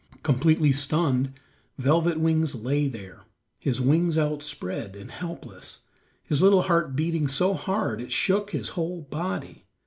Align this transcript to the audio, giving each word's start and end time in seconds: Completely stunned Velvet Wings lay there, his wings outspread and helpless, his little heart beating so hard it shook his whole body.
Completely 0.23 0.73
stunned 0.73 1.31
Velvet 1.77 2.19
Wings 2.19 2.55
lay 2.55 2.87
there, 2.87 3.25
his 3.59 3.79
wings 3.79 4.17
outspread 4.17 4.95
and 4.95 5.11
helpless, 5.11 5.81
his 6.23 6.41
little 6.41 6.63
heart 6.63 6.95
beating 6.95 7.27
so 7.27 7.53
hard 7.53 8.01
it 8.01 8.11
shook 8.11 8.49
his 8.49 8.69
whole 8.69 9.01
body. 9.01 9.67